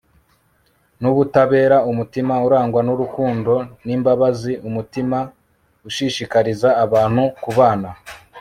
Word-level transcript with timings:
n'ubutabera, 1.01 1.77
umutima 1.91 2.33
urangwa 2.47 2.81
n'urukundo 2.87 3.53
n'imbabazi, 3.85 4.53
umutima 4.69 5.17
ushishikariza 5.87 6.69
abantu 6.85 7.23
kubana 7.43 7.89